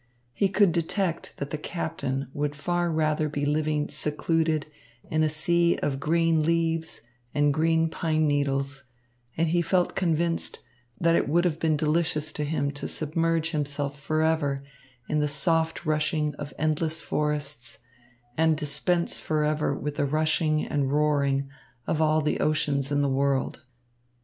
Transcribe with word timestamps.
He 0.33 0.49
could 0.49 0.71
detect 0.71 1.37
that 1.37 1.51
the 1.51 1.59
captain 1.59 2.27
would 2.33 2.55
far 2.55 2.91
rather 2.91 3.29
be 3.29 3.45
living 3.45 3.87
secluded 3.87 4.65
in 5.11 5.21
a 5.21 5.29
sea 5.29 5.77
of 5.77 5.99
green 5.99 6.41
leaves 6.43 7.01
and 7.35 7.53
green 7.53 7.87
pine 7.87 8.25
needles; 8.25 8.85
and 9.37 9.49
he 9.49 9.61
felt 9.61 9.95
convinced 9.95 10.57
that 10.99 11.15
it 11.15 11.29
would 11.29 11.45
have 11.45 11.59
been 11.59 11.77
delicious 11.77 12.33
to 12.33 12.43
him 12.43 12.71
to 12.71 12.87
submerge 12.87 13.51
himself 13.51 13.99
forever 13.99 14.63
in 15.07 15.19
the 15.19 15.27
soft 15.27 15.85
rushing 15.85 16.33
of 16.39 16.51
endless 16.57 16.99
forests 16.99 17.77
and 18.35 18.57
dispense 18.57 19.19
forever 19.19 19.75
with 19.77 19.97
the 19.97 20.05
rushing 20.07 20.65
and 20.65 20.91
roaring 20.91 21.47
of 21.85 22.01
all 22.01 22.21
the 22.21 22.39
oceans 22.39 22.91
in 22.91 23.03
the 23.03 23.07
world. 23.07 23.61